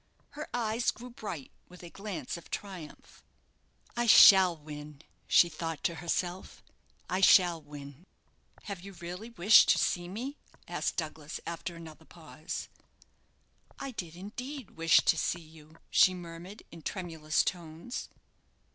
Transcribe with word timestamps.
Her 0.31 0.47
eyes 0.51 0.89
grew 0.89 1.11
bright 1.11 1.51
with 1.69 1.83
a 1.83 1.91
glance 1.91 2.35
of 2.35 2.49
triumph. 2.49 3.23
"I 3.95 4.07
shall 4.07 4.57
win," 4.57 5.03
she 5.27 5.47
thought 5.47 5.83
to 5.83 5.93
herself; 6.01 6.63
"I 7.07 7.21
shall 7.21 7.61
win." 7.61 8.07
"Have 8.63 8.81
you 8.81 8.93
really 8.93 9.29
wished 9.29 9.69
to 9.69 9.77
see 9.77 10.07
me?" 10.07 10.37
asked 10.67 10.95
Douglas, 10.97 11.39
after 11.45 11.75
another 11.75 12.05
pause. 12.05 12.67
"I 13.77 13.91
did 13.91 14.15
indeed 14.15 14.71
wish 14.71 15.01
to 15.05 15.17
see 15.19 15.39
you," 15.43 15.77
she 15.91 16.15
murmured, 16.15 16.63
in 16.71 16.81
tremulous 16.81 17.43
tones. 17.43 18.09